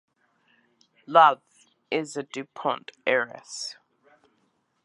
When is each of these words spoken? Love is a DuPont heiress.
Love 1.05 1.43
is 1.91 2.17
a 2.17 2.23
DuPont 2.23 2.89
heiress. 3.05 3.75